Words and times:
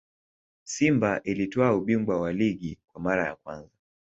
simba 0.63 1.21
ilitwaa 1.23 1.71
ubingwa 1.73 2.21
wa 2.21 2.33
ligi 2.33 2.77
kwa 2.87 3.01
mara 3.01 3.25
ya 3.25 3.35
kwanza 3.35 3.77